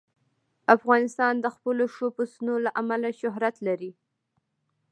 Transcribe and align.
افغانستان 0.75 1.33
د 1.39 1.45
خپلو 1.55 1.83
ښو 1.93 2.07
پسونو 2.15 2.53
له 2.65 2.71
امله 2.81 3.09
شهرت 3.19 3.55
لري. 3.67 3.91